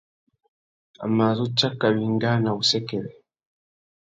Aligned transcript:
A 1.03 1.05
mà 1.15 1.27
zu 1.37 1.45
tsaka 1.57 1.87
wingāna 1.97 2.49
wussêkêrê. 2.57 3.13